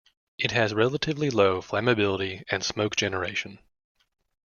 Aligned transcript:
It 0.39 0.49
has 0.49 0.73
relatively 0.73 1.29
low 1.29 1.61
flammability 1.61 2.43
and 2.49 2.63
smoke 2.63 2.95
generation. 2.95 3.59